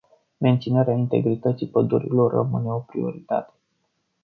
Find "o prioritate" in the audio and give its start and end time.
2.69-3.53